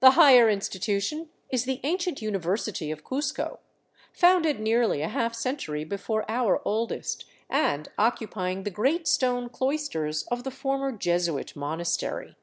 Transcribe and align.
The 0.00 0.12
higher 0.12 0.48
institution 0.48 1.28
is 1.50 1.66
the 1.66 1.78
ancient 1.82 2.22
University 2.22 2.90
of 2.90 3.04
Cuzco, 3.04 3.58
founded 4.10 4.60
nearly 4.60 5.02
a 5.02 5.08
half 5.10 5.34
century 5.34 5.84
before 5.84 6.24
our 6.26 6.62
oldest, 6.64 7.26
and 7.50 7.90
occupying 7.98 8.62
the 8.62 8.70
great 8.70 9.06
stone 9.06 9.50
cloisters 9.50 10.22
of 10.30 10.44
the 10.44 10.50
former 10.50 10.90
Jesuit 10.90 11.54
monastery. 11.54 12.36